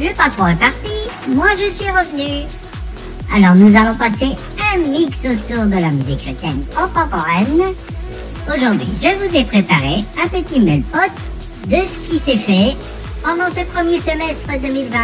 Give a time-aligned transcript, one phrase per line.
[0.00, 0.92] Le patron est parti.
[1.28, 2.46] Moi, je suis revenu.
[3.34, 4.34] Alors, nous allons passer
[4.74, 7.74] un mix autour de la musique chrétienne contemporaine.
[8.48, 11.12] Aujourd'hui, je vous ai préparé un petit melpote
[11.66, 12.76] de ce qui s'est fait
[13.22, 14.98] pendant ce premier semestre 2020.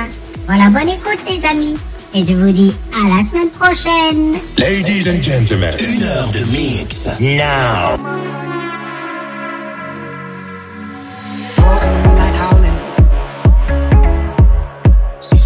[0.46, 1.76] Voilà, bonne écoute les amis.
[2.15, 4.37] Et je vous dis à la semaine prochaine.
[4.56, 7.09] Ladies and gentlemen, Une heure de mix.
[7.20, 7.98] now.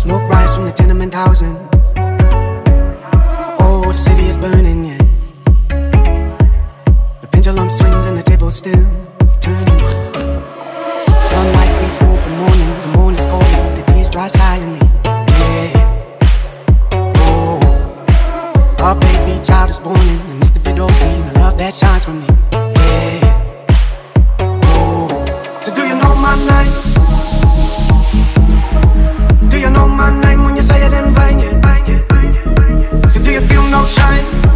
[0.00, 1.56] Smoke rise from the tenement housing.
[3.61, 4.98] Oh, the city is burning, yeah.
[7.20, 8.88] The pendulum swings and the table still
[9.42, 9.78] turning.
[11.28, 13.75] Sunlight beats move the morning, the morning's calling.
[13.75, 15.72] The tears dry silently, yeah.
[17.16, 17.60] Oh,
[18.78, 20.88] a baby child is born in the midst of it all.
[20.88, 23.36] See the love that shines from me, yeah.
[24.64, 25.08] Oh,
[25.62, 26.89] so do you know my name?
[30.01, 31.39] My name when you say it in vain?
[31.41, 33.09] Yeah.
[33.11, 34.50] So do you feel no shame?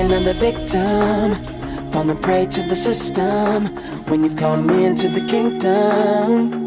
[0.00, 3.66] Wanna be another victim, falling prey to the system.
[4.06, 6.59] When you've called me into the kingdom.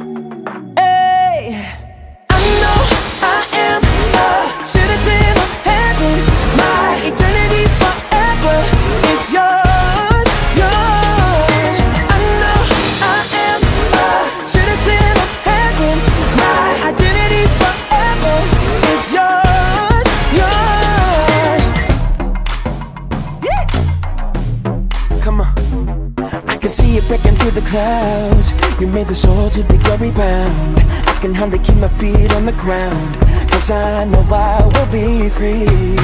[30.14, 30.80] To bound.
[31.08, 33.16] I can hardly keep my feet on the ground.
[33.52, 35.98] Cause I know I will be free.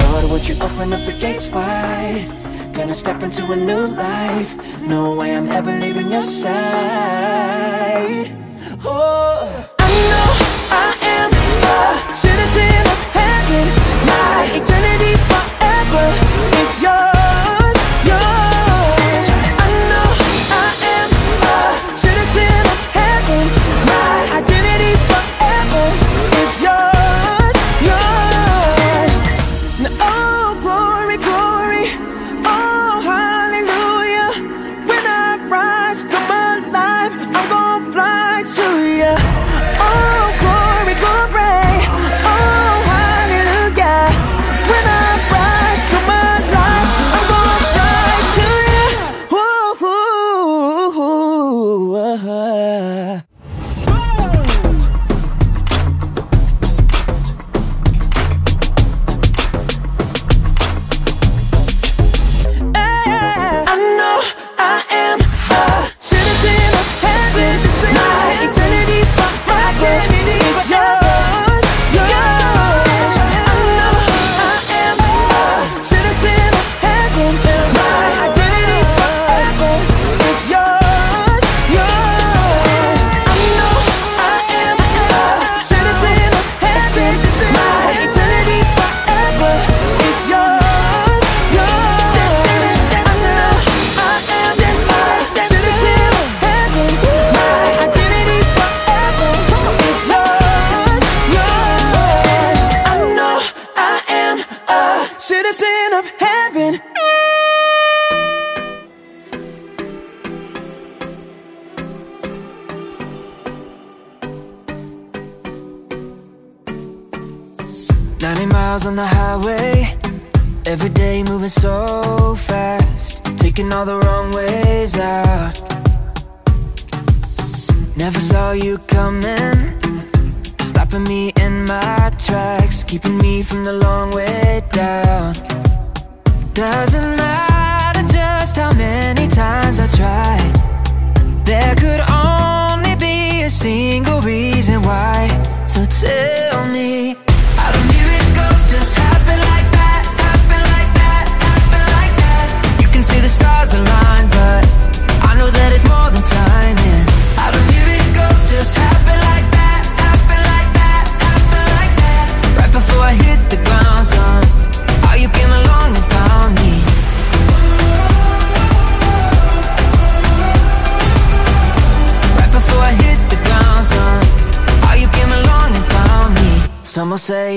[0.00, 2.30] Lord, would you open up the gates wide?
[2.72, 4.56] Gonna step into a new life.
[4.80, 6.54] No way I'm ever leaving your side.
[8.84, 10.30] Oh, I know
[10.70, 13.66] I am a citizen of heaven.
[14.10, 16.06] My eternity forever
[16.60, 17.13] is yours,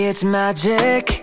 [0.08, 1.22] it's magic.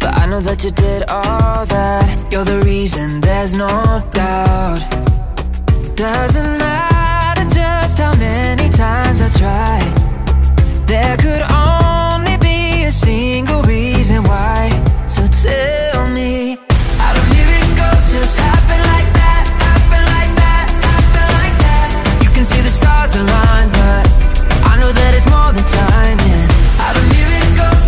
[0.00, 2.32] But I know that you did all that.
[2.32, 3.68] You're the reason, there's no
[4.12, 4.80] doubt.
[5.94, 9.94] Doesn't matter just how many times I tried.
[10.86, 14.70] There could only be a single reason why.
[15.06, 16.56] So tell me,
[17.00, 19.44] how do miracles just happen like that?
[19.68, 20.66] Happen like that?
[20.88, 21.88] Happen like that?
[22.22, 24.04] You can see the stars align, but
[24.70, 26.47] I know that it's more than timing.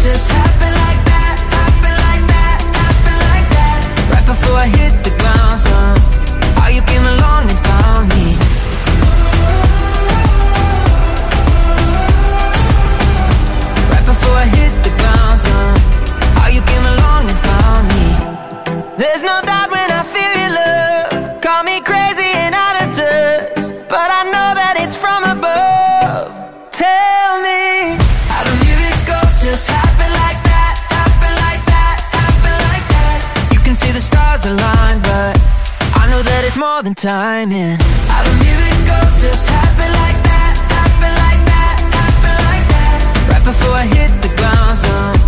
[0.02, 1.36] Just happen like that?
[1.60, 2.58] Happen like that?
[2.72, 3.80] Happen like that?
[4.10, 5.09] Right before I hit the
[37.02, 37.78] than timing.
[38.08, 40.54] How do miracles just happen like that?
[40.70, 41.76] Happen like that?
[41.92, 43.28] Happen like that?
[43.30, 45.19] Right before I hit the ground, son.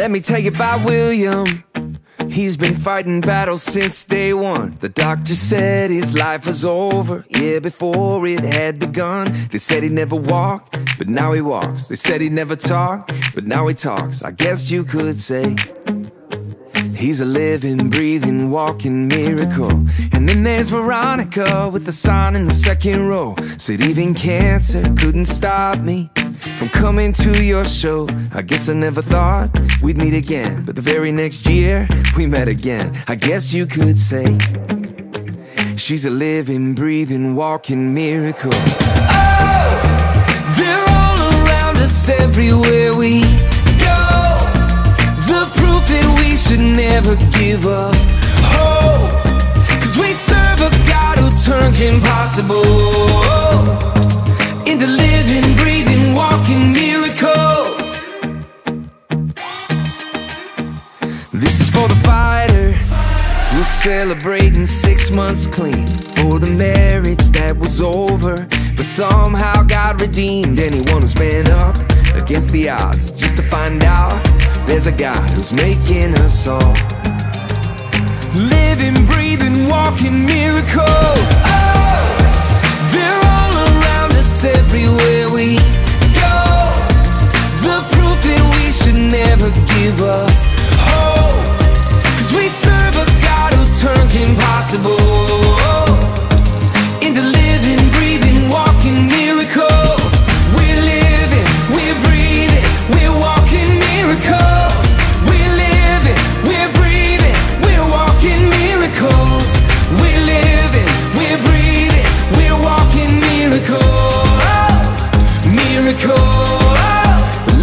[0.00, 1.44] Let me tell you about William.
[2.26, 4.78] He's been fighting battles since day one.
[4.80, 9.30] The doctor said his life was over, yeah, before it had begun.
[9.50, 11.84] They said he'd never walk, but now he walks.
[11.84, 14.22] They said he'd never talk, but now he talks.
[14.22, 15.54] I guess you could say
[16.94, 19.70] he's a living, breathing, walking miracle.
[20.12, 23.36] And then there's Veronica with the sign in the second row.
[23.58, 26.10] Said even cancer couldn't stop me
[26.58, 28.08] from coming to your show.
[28.32, 29.50] I guess I never thought
[29.82, 32.96] we'd meet again, but the very next year we met again.
[33.08, 34.38] I guess you could say
[35.76, 38.50] she's a living, breathing, walking miracle.
[38.54, 39.72] Oh,
[40.58, 43.20] they're all around us everywhere we
[43.86, 44.00] go.
[45.30, 47.94] The proof that we should never give up.
[48.52, 49.10] Hope,
[49.80, 52.64] cause we serve a God who turns impossible
[54.66, 55.56] into living,
[56.30, 57.90] walking miracles.
[61.32, 62.72] This is for the fighter
[63.52, 65.86] who's celebrating six months clean
[66.18, 68.46] for the marriage that was over,
[68.76, 70.60] but somehow got redeemed.
[70.60, 71.76] Anyone who's been up
[72.14, 74.22] against the odds just to find out
[74.66, 76.74] there's a God who's making us all
[78.36, 81.26] living, breathing, walking miracles.
[81.58, 82.06] Oh,
[82.94, 85.79] they're all around us everywhere we
[88.24, 90.30] that we should never give up.
[90.86, 91.44] Hope,
[92.16, 95.86] cause we serve a God who turns impossible oh,
[97.00, 99.08] into living, breathing, walking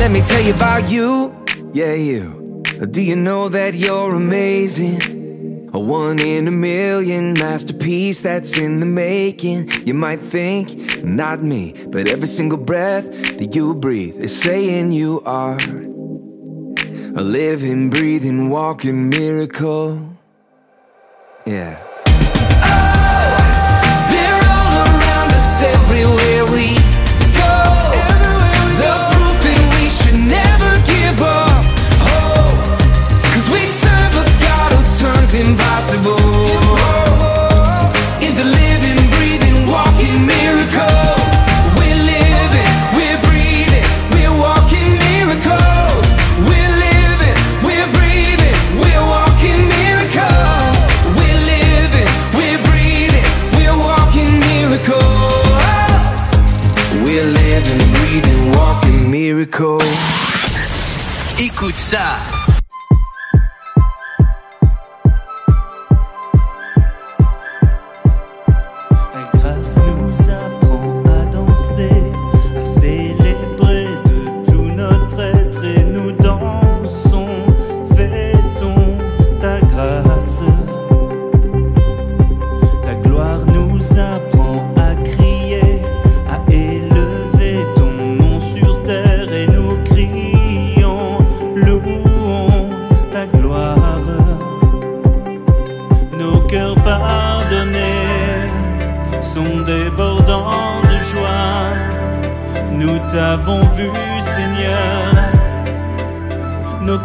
[0.08, 1.36] Let me tell you about you,
[1.74, 2.64] yeah, you.
[2.90, 5.70] Do you know that you're amazing?
[5.74, 9.70] A one in a million masterpiece that's in the making.
[9.86, 15.22] You might think, not me, but every single breath that you breathe is saying you
[15.26, 20.18] are a living, breathing, walking miracle.
[21.46, 21.84] Yeah.
[22.64, 23.38] Oh,
[24.14, 26.17] they're all around us everywhere.
[35.40, 36.18] impossible.
[38.26, 41.30] Into living, breathing, walking miracles.
[41.78, 46.06] We're living, we're breathing, we're walking miracles.
[46.50, 50.78] We're living, we're breathing, we're walking miracles.
[51.18, 52.10] We're living,
[52.68, 53.28] breathing,
[53.78, 56.22] walking miracles.
[57.06, 59.84] We're living, breathing, walking miracles.
[61.40, 62.37] Écoute ça.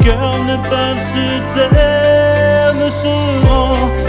[0.04, 4.01] cœurs ne peuvent se taire, me seront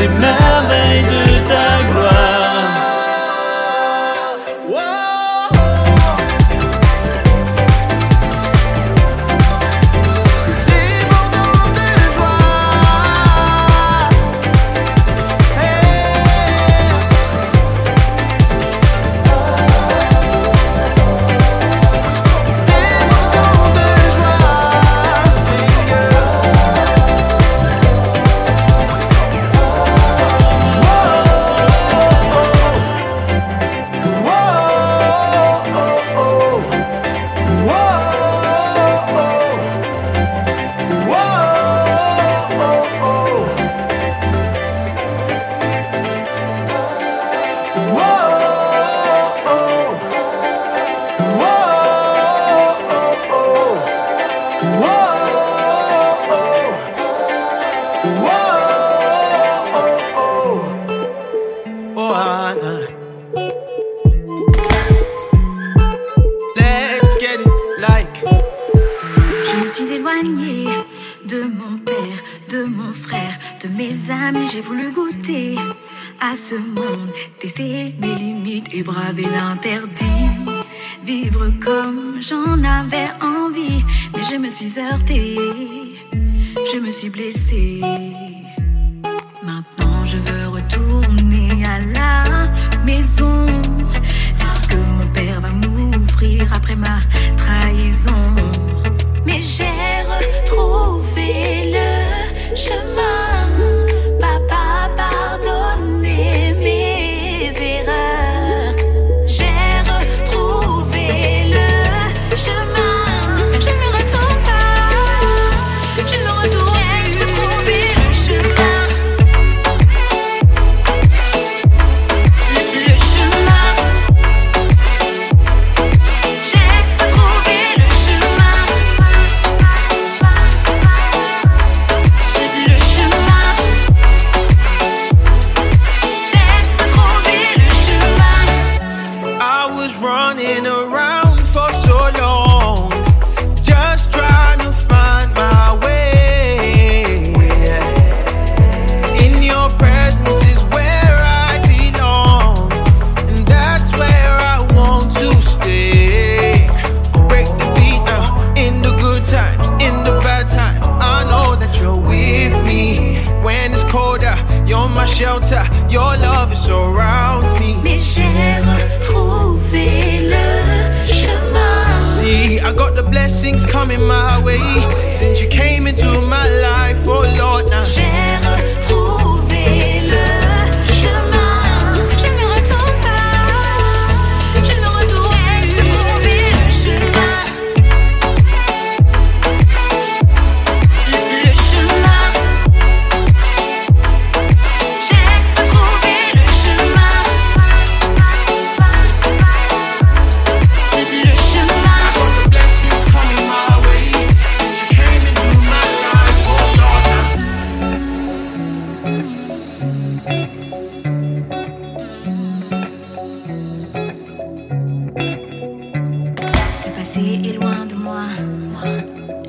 [0.00, 1.69] tìm na bay đưa ta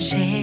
[0.01, 0.40] 谁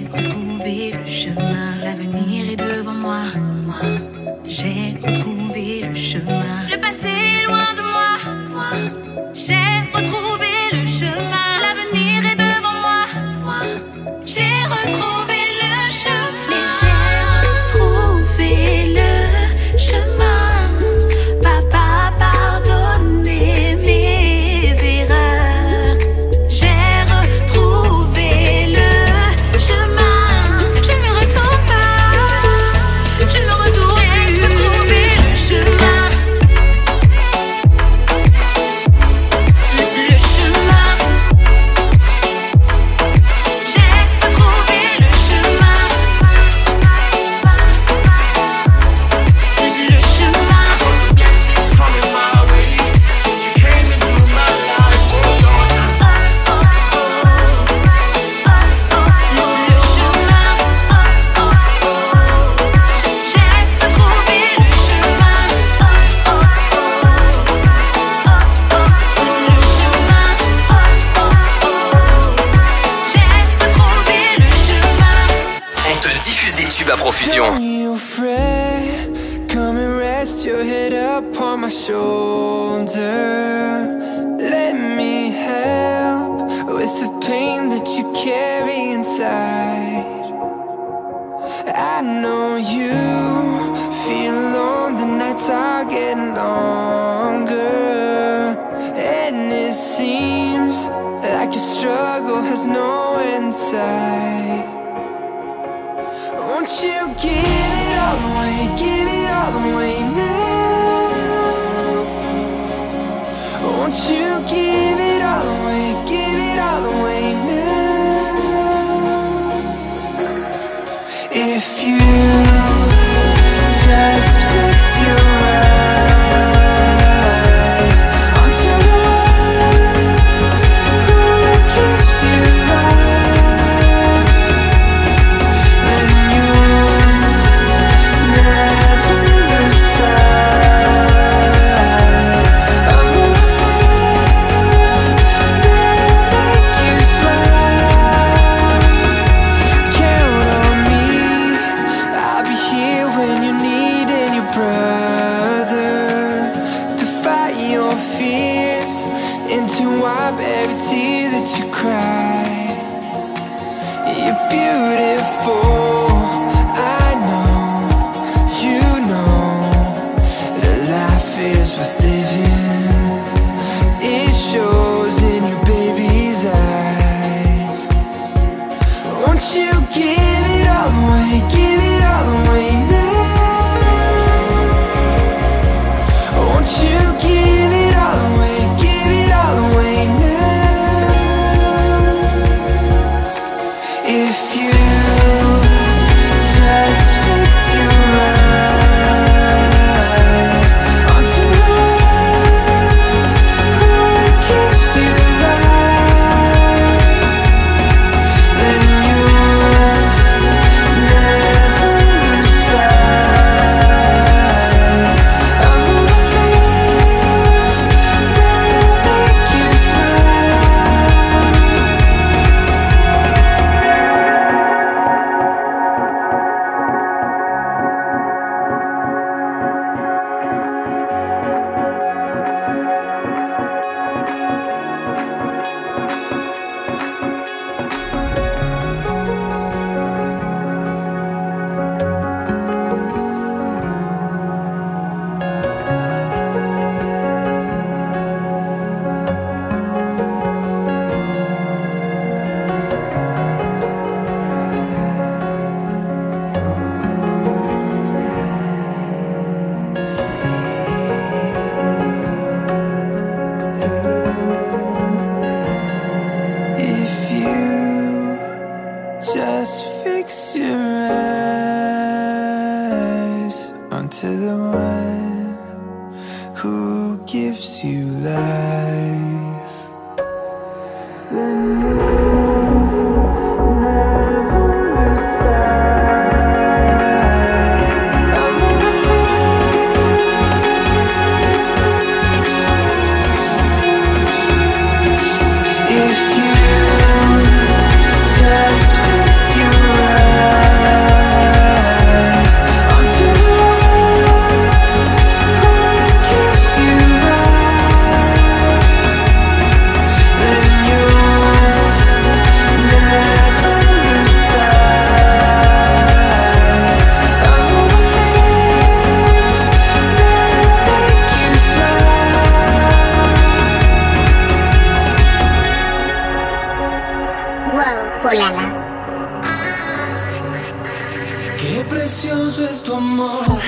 [331.99, 333.61] precioso es tu amor.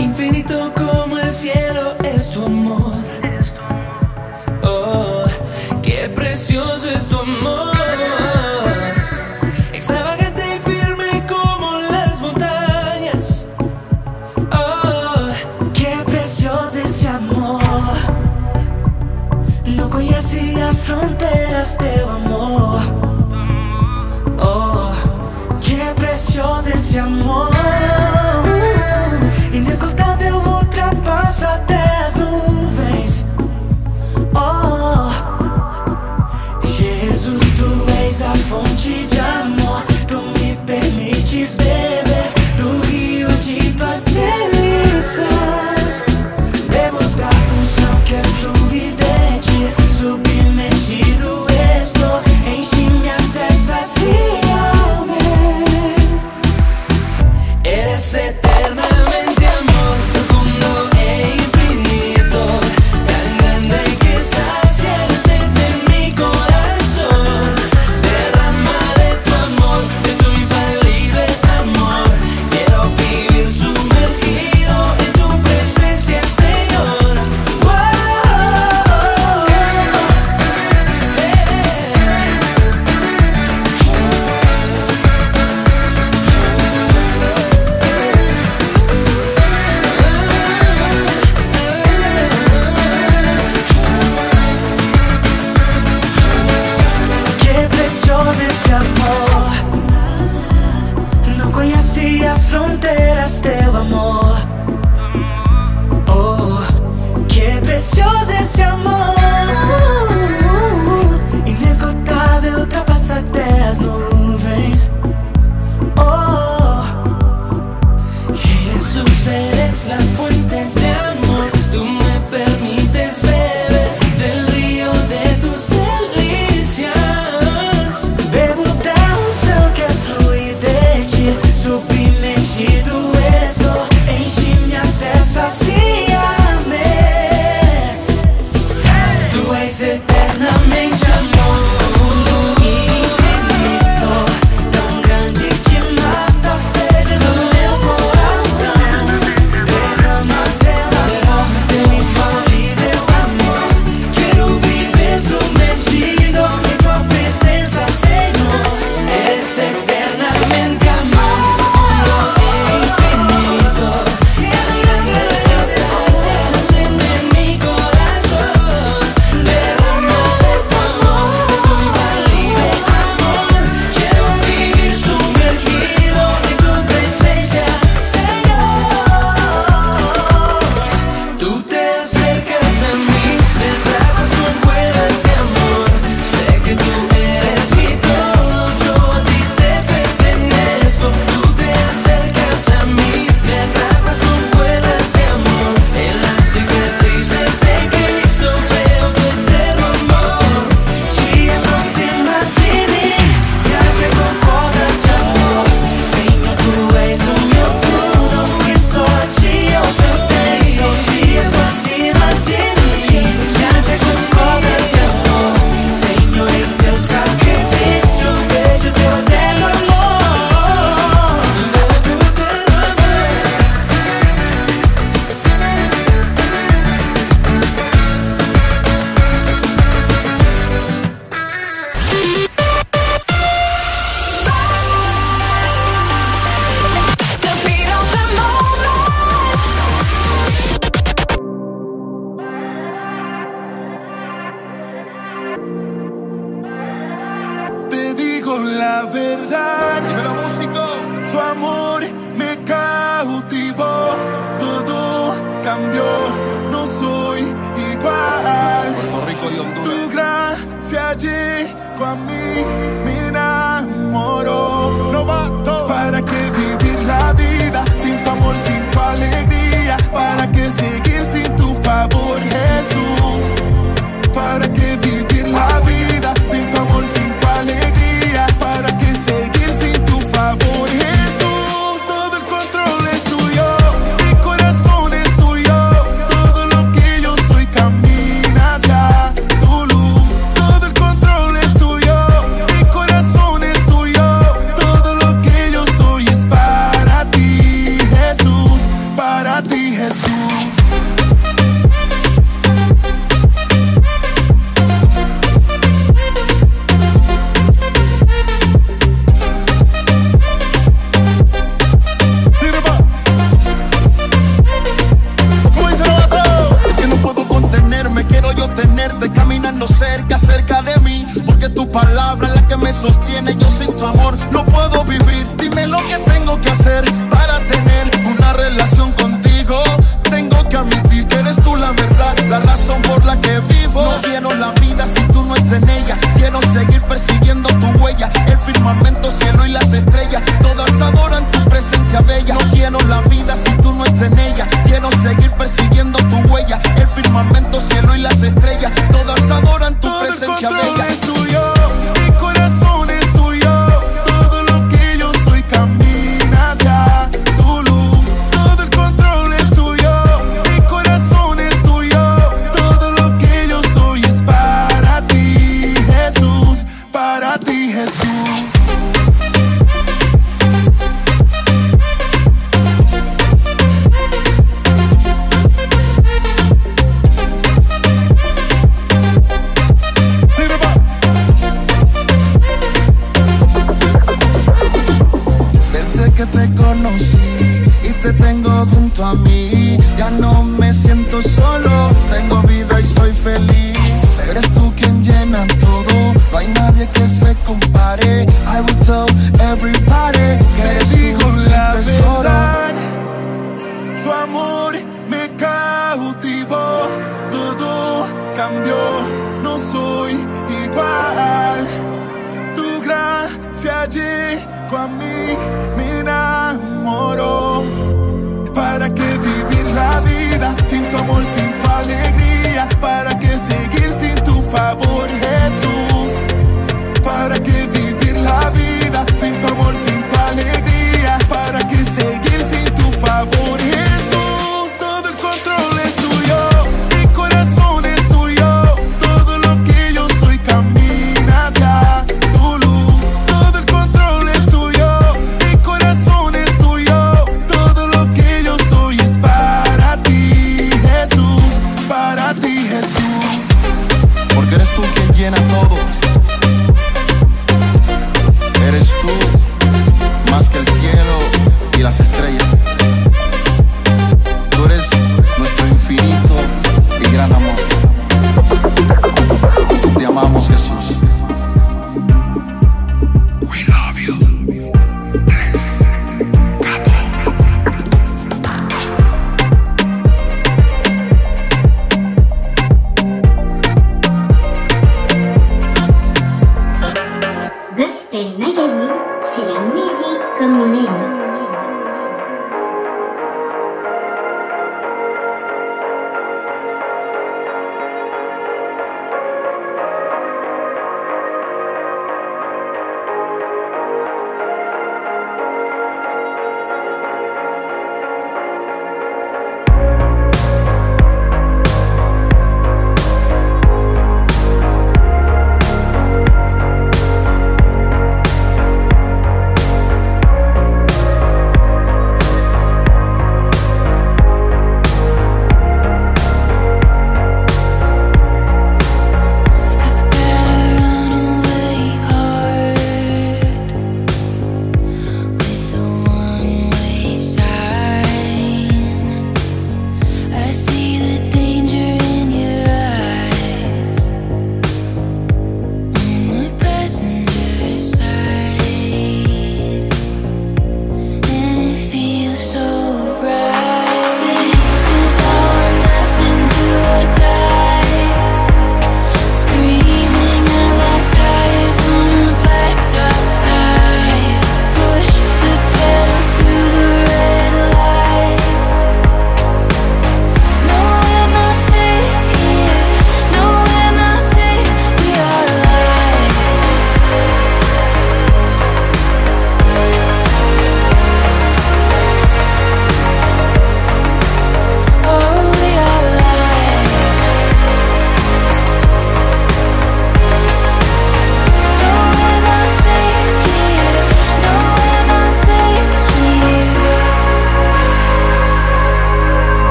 [0.00, 2.92] Infinito como el cielo es tu amor.
[4.64, 5.26] Oh,
[5.80, 7.13] qué precioso es tu amor.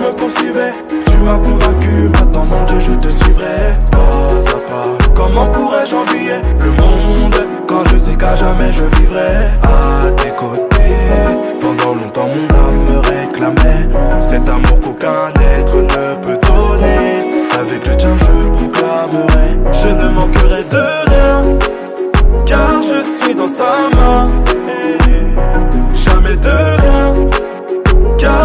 [0.00, 0.74] me poursuivais.
[1.06, 3.74] Tu m'as convaincu, maintenant mon Dieu je te suivrai.
[3.90, 7.36] Pas à pas, comment pourrais-je envier le monde
[7.66, 9.50] Quand je sais qu'à jamais je vivrai?
[9.62, 10.66] À tes côtés
[11.60, 13.88] Pendant longtemps mon âme me réclamait.
[14.20, 15.28] Cet amour qu'aucun
[15.58, 17.46] être ne peut donner.
[17.58, 19.48] Avec le tien je proclamerai.
[19.72, 21.42] Je ne manquerai de rien
[22.44, 24.26] Car je suis dans sa main.
[25.94, 26.85] Jamais de rien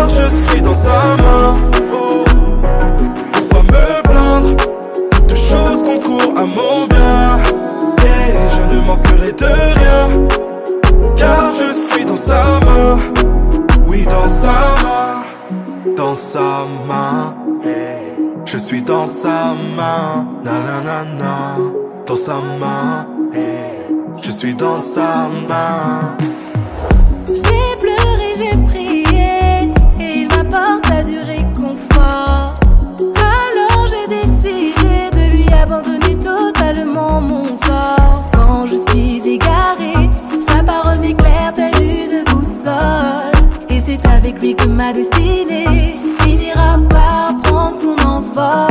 [0.01, 1.53] car je suis dans sa main.
[1.93, 2.23] Oh.
[3.33, 4.55] Pourquoi me plaindre
[5.27, 7.37] de choses qu'on court à mon bien
[8.09, 10.07] Et je ne manquerai de rien,
[11.15, 12.97] car je suis dans sa main.
[13.85, 17.35] Oui, dans sa main, dans sa main.
[18.45, 21.57] Je suis dans sa main, nanana, na, na,
[22.05, 23.07] dans sa main.
[24.23, 26.17] Je suis dans sa main.
[27.27, 28.90] J'ai pleuré, j'ai pris.
[38.71, 40.09] je suis égarée.
[40.47, 43.31] Sa parole m'éclaire telle une boussole.
[43.69, 48.67] Et c'est avec lui que ma destinée finira par prendre son envol.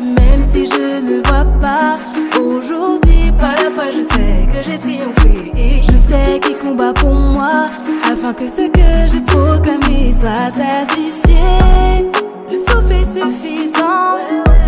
[0.00, 1.94] Même si je ne vois pas
[2.40, 5.52] aujourd'hui, pas la foi, je sais que j'ai triomphé.
[5.56, 7.66] Et je sais qu'il combat pour moi
[8.10, 12.10] afin que ce que j'ai proclamé soit certifié.
[12.50, 14.18] Le souffle est suffisant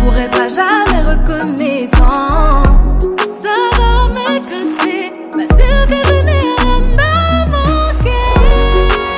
[0.01, 2.75] pour être à jamais reconnaissant.
[5.37, 6.05] Mais c'est que.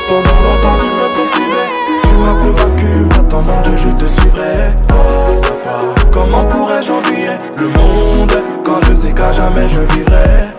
[0.08, 1.70] Pendant longtemps, tu me poursuivais.
[2.04, 4.72] Tu m'as convaincu, maintenant mon Dieu, je te suivrai.
[4.88, 10.57] Pas à pas, comment pourrais-je envier le monde quand je sais qu'à jamais je vivrai?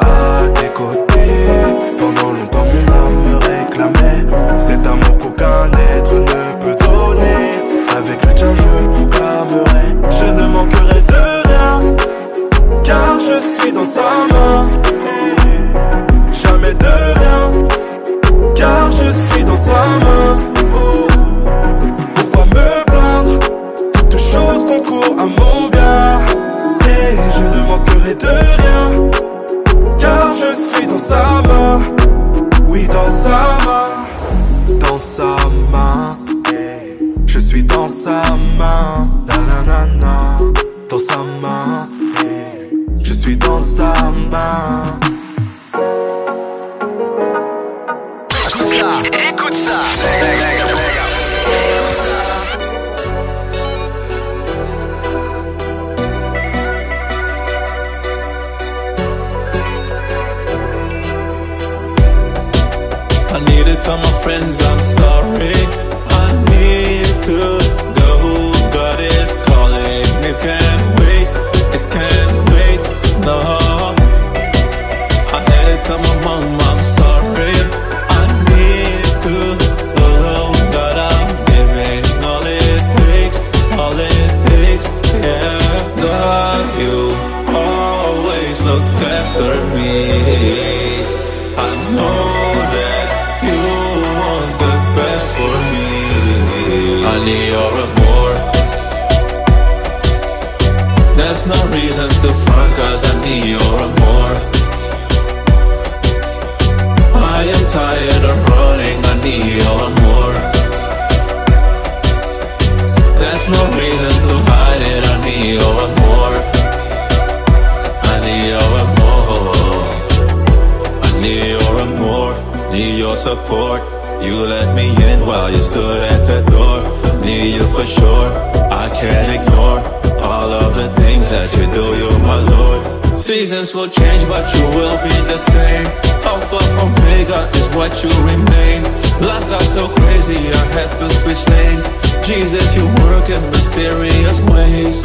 [133.69, 135.87] Seasons will change, but you will be the same.
[136.25, 138.83] Alpha Omega is what you remain.
[139.21, 141.85] Life got so crazy, I had to switch lanes.
[142.27, 145.03] Jesus, you work in mysterious ways.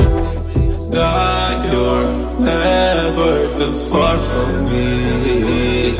[0.93, 2.07] God, you're
[2.39, 5.97] never too far from me.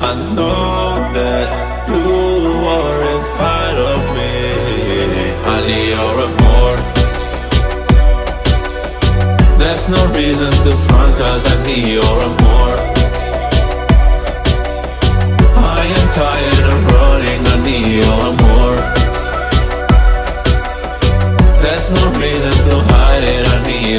[0.00, 0.59] I know
[10.20, 12.76] There's no reason to front, cause I need your more.
[15.56, 18.78] I am tired of running, I need your more.
[21.62, 23.90] There's no reason to hide it, I need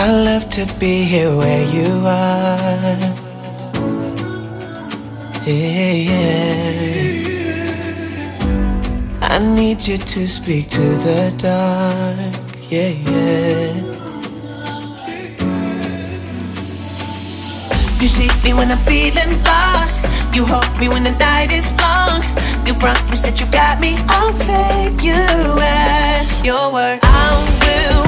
[0.00, 2.98] I love to be here where you are.
[5.44, 7.18] Yeah, yeah.
[9.20, 12.32] I need you to speak to the dark.
[12.70, 13.74] Yeah, yeah.
[18.00, 20.00] You see me when I'm feeling lost.
[20.32, 22.22] You hold me when the night is long.
[22.64, 23.96] You promise that you got me.
[24.06, 27.00] I'll take you at your word.
[27.02, 28.07] I will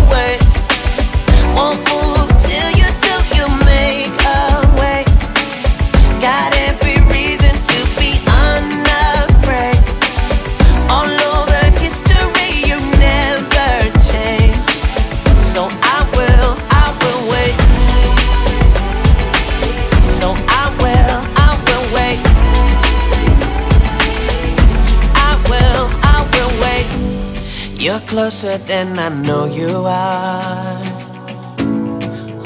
[27.81, 30.90] You're closer than I know you are.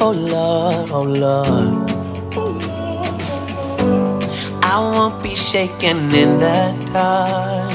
[0.07, 1.90] Oh Lord, oh Lord.
[4.62, 7.72] I won't be shaken in the dark.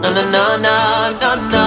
[0.00, 0.78] No, no, no, no,
[1.20, 1.66] no, no.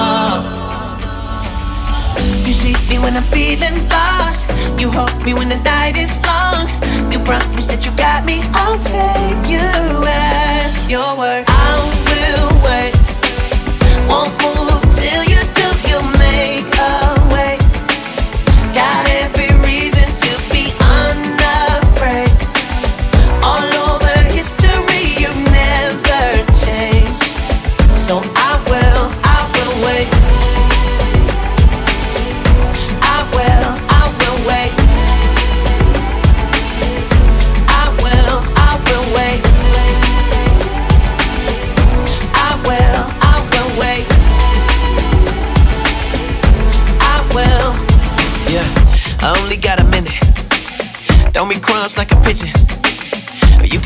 [2.47, 4.47] You see me when I'm feeling lost.
[4.80, 6.70] You hold me when the night is long.
[7.12, 8.39] You promise that you got me.
[8.53, 9.68] I'll take you
[10.07, 11.43] at your word.
[11.49, 11.72] I
[12.07, 12.95] will wait.
[14.07, 14.51] Won't move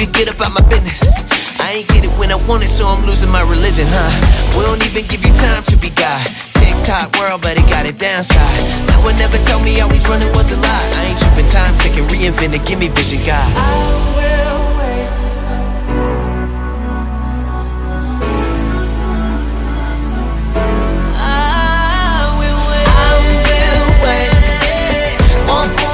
[0.06, 1.02] Could get up out my business.
[1.60, 4.12] I ain't get it when I want it, so I'm losing my religion, huh?
[4.56, 6.22] We don't even give you time to be God.
[6.54, 8.62] TikTok world, but it got it downside.
[8.88, 10.92] No one never told me always running was a lie.
[10.94, 13.50] I ain't tripping time, taking reinvent it, give me vision, God.
[13.58, 15.10] I will wait.
[21.18, 22.62] I will
[24.06, 25.85] wait.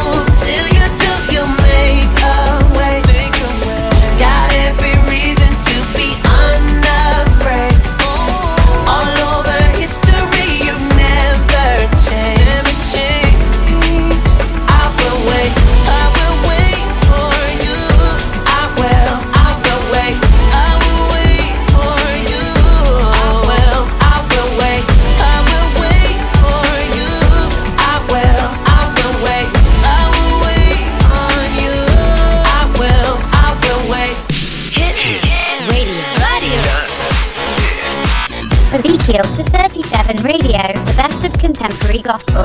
[40.12, 42.44] and radio, the best of contemporary gospel.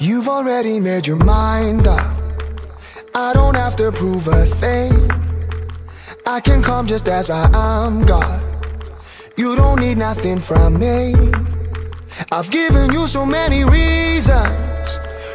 [0.00, 2.16] You've already made your mind up.
[3.14, 5.08] I don't have to prove a thing.
[6.26, 8.42] I can come just as I am, God.
[9.36, 11.14] You don't need nothing from me.
[12.32, 14.69] I've given you so many reasons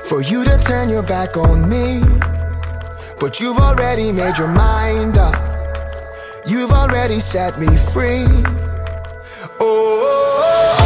[0.06, 2.00] for you to turn your back on me.
[3.20, 5.36] But you've already made your mind up.
[6.46, 8.28] You've already set me free.
[9.60, 10.84] Oh, oh,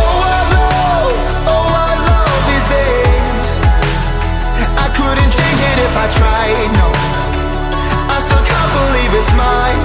[0.55, 1.09] oh,
[1.47, 1.67] oh,
[4.95, 6.88] couldn't change it if I tried, no.
[8.15, 9.82] I still can't believe it's mine.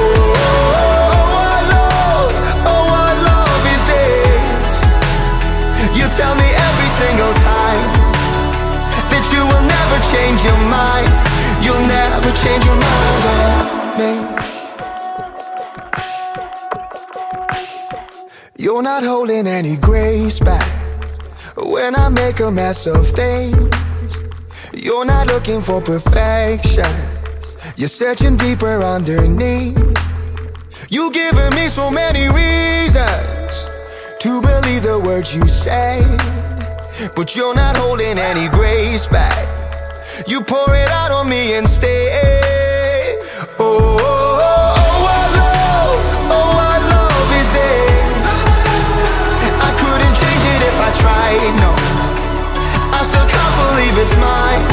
[0.00, 0.32] Oh,
[0.80, 2.32] oh, I love,
[2.72, 4.76] oh, I love these days.
[5.98, 7.41] You tell me every single time
[10.10, 11.12] change your mind.
[11.64, 14.42] You'll never change your mind on me.
[18.58, 20.68] You're not holding any grace back
[21.56, 24.22] when I make a mess of things.
[24.74, 26.92] You're not looking for perfection.
[27.76, 29.76] You're searching deeper underneath.
[30.88, 33.66] You've given me so many reasons
[34.20, 36.02] to believe the words you say.
[37.16, 39.51] But you're not holding any grace back.
[40.26, 43.18] You pour it out on me and stay.
[43.58, 46.00] Oh, oh, oh, oh, love,
[46.36, 48.28] oh, I love these days.
[49.66, 51.72] I couldn't change it if I tried, no.
[52.92, 54.71] I still can't believe it's mine.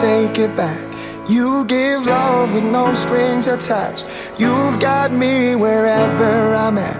[0.00, 0.84] Take it back.
[1.28, 4.06] You give love with no strings attached.
[4.38, 6.98] You've got me wherever I'm at.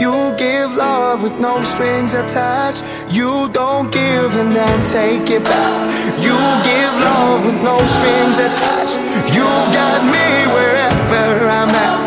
[0.00, 2.84] You give love with no strings attached.
[3.10, 5.90] You don't give and then take it back.
[6.22, 6.38] You
[6.70, 8.96] give love with no strings attached.
[9.34, 11.98] You've got me wherever I'm at.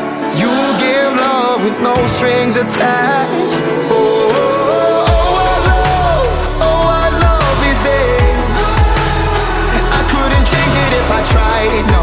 [0.41, 3.28] You give love with no strings attached.
[11.10, 12.01] If I tried, no.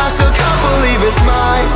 [0.00, 1.68] I still can't believe it's mine.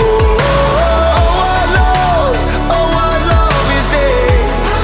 [0.00, 2.36] Oh, oh, oh, oh, oh I love,
[2.76, 4.80] oh, I love these days.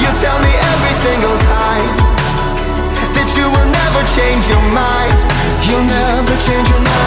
[0.00, 1.92] You tell me every single time
[3.16, 5.16] that you will never change your mind.
[5.68, 7.01] You'll never change your mind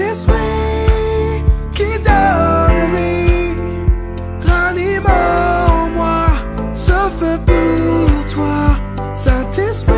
[0.00, 1.44] Saint-Esprit
[1.74, 3.52] qui donne vie,
[4.46, 6.24] ranime en moi
[6.72, 8.78] ce feu pour toi.
[9.14, 9.92] Saint-Esprit,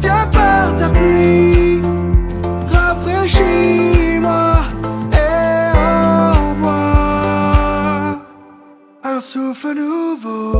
[0.00, 1.80] viens par ta pluie,
[2.72, 4.54] rafraîchis-moi
[5.12, 5.76] et
[6.34, 6.74] envoie
[9.04, 10.56] un souffle nouveau,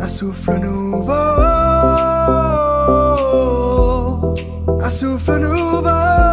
[0.00, 1.29] un souffle nouveau,
[4.90, 6.29] un souffle nouveau,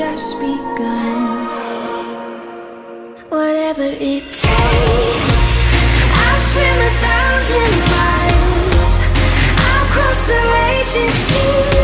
[0.00, 1.18] just begun.
[3.28, 5.28] Whatever it takes,
[6.22, 8.96] I'll swim a thousand miles.
[9.68, 11.79] I'll cross the raging sea.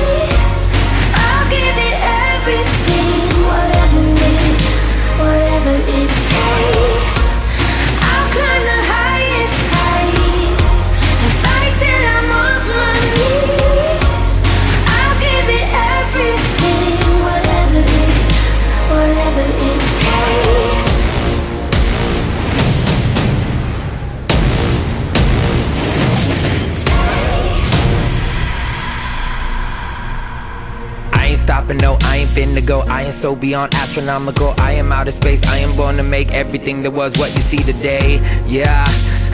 [32.39, 34.55] I am so beyond astronomical.
[34.59, 35.43] I am out of space.
[35.47, 38.21] I am born to make everything that was what you see today.
[38.47, 38.85] Yeah.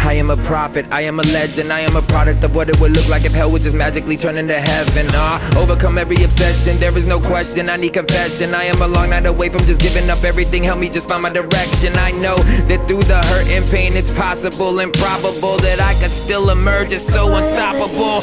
[0.05, 2.81] I am a prophet, I am a legend, I am a product of what it
[2.81, 5.07] would look like if hell would just magically turn into heaven.
[5.13, 8.53] Ah, overcome every obsession, there is no question, I need confession.
[8.53, 11.23] I am a long night away from just giving up everything, help me just find
[11.23, 11.93] my direction.
[11.99, 12.35] I know
[12.67, 16.91] that through the hurt and pain, it's possible and probable that I could still emerge
[16.91, 18.23] as so unstoppable.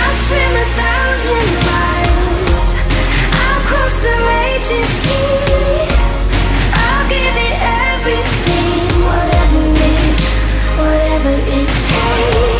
[0.00, 2.03] I'll swim a thousand miles.
[9.04, 10.20] Whatever it,
[10.78, 12.53] whatever it takes.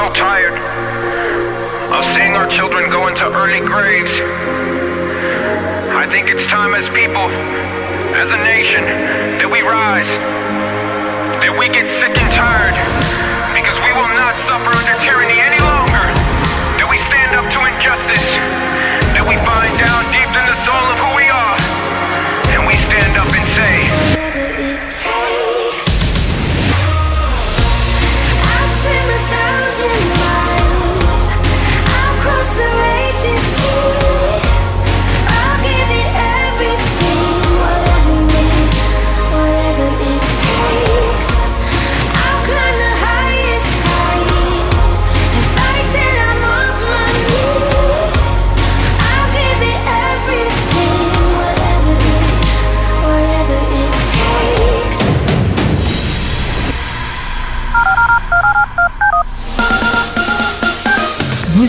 [0.00, 0.56] So tired
[1.92, 4.08] of seeing our children go into early graves.
[5.92, 7.28] I think it's time as people,
[8.16, 8.80] as a nation,
[9.36, 10.08] that we rise,
[11.44, 12.72] that we get sick and tired,
[13.52, 16.06] because we will not suffer under tyranny any longer,
[16.80, 18.24] that we stand up to injustice,
[19.12, 21.60] that we find down deep in the soul of who we are,
[22.56, 24.09] and we stand up and say,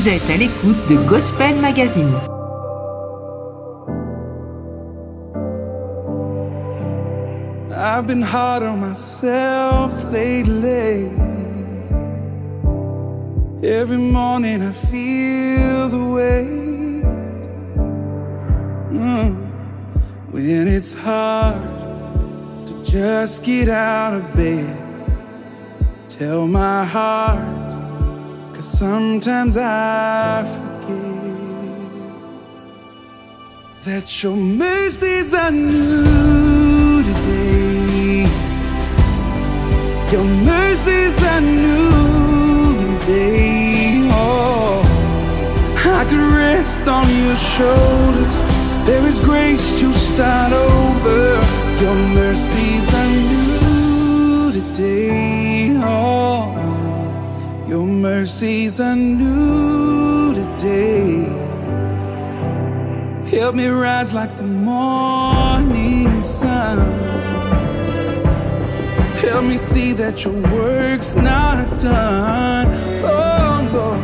[0.02, 2.12] Vous êtes à l'écoute de Gospel Magazine.
[7.72, 11.12] I've been hard on myself lately.
[13.62, 17.06] Every morning I feel the weight.
[18.90, 19.36] Mm.
[20.32, 21.62] When it's hard
[22.66, 24.66] to just get out of bed,
[26.08, 27.51] tell my heart,
[28.62, 30.92] cause sometimes I forget
[33.86, 38.30] that your mercies are new today.
[40.12, 44.10] Your mercies are new today.
[44.12, 44.84] Oh,
[46.00, 48.38] I could rest on your shoulders.
[48.86, 51.20] There is grace to start over.
[51.82, 55.51] Your mercies are new today.
[58.02, 61.22] Mercies are new today.
[63.30, 66.80] Help me rise like the morning sun.
[69.22, 72.70] Help me see that your work's not done.
[73.04, 74.02] Oh Lord,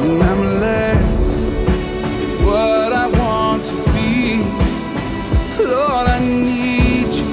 [0.00, 4.40] when I'm less than what I want to be,
[5.62, 7.28] Lord, I need you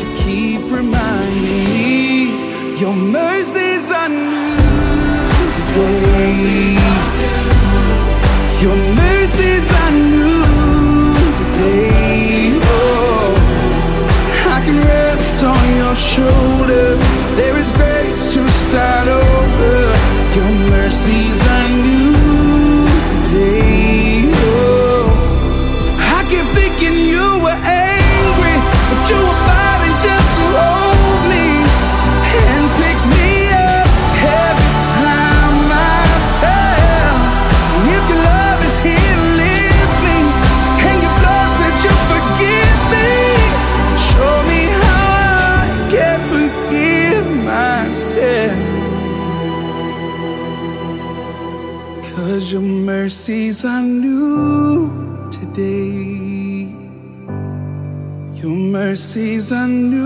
[0.00, 3.65] to keep reminding me your new
[8.62, 12.52] Your mercies are new today.
[12.62, 13.34] Oh,
[14.48, 17.00] I can rest on your shoulders.
[17.36, 19.25] There is grace to start over.
[58.96, 60.05] Mercies are new